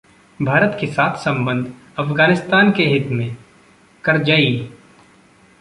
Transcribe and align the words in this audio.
भारत 0.39 0.77
के 0.79 0.87
साथ 0.87 1.17
संबंध 1.17 1.71
अफगानिस्तान 1.99 2.71
के 2.71 2.83
हित 2.83 3.07
में: 3.07 3.37
करजई 4.03 4.69